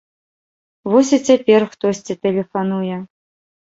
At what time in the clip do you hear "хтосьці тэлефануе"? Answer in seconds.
1.77-2.95